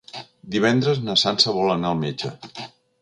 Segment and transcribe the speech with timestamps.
[0.55, 2.33] Divendres na Sança vol anar al metge.